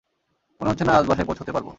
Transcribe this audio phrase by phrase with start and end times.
[0.61, 1.69] মনে হচ্ছে না আজ বাসায় পৌঁছাতে পারবো!